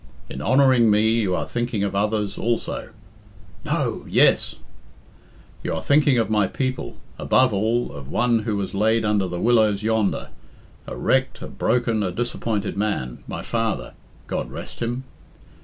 [0.31, 2.89] In honouring me you are thinking of others also
[3.63, 4.55] ['No,' 'Yes');
[5.61, 9.39] you are thinking of my people above all, of one who was laid under the
[9.39, 10.29] willows yonder,
[10.87, 13.93] a wrecked, a broken, a disappointed man my father,
[14.25, 15.03] God rest him!